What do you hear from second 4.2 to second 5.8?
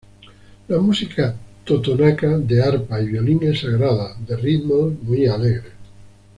de ritmos muy alegres.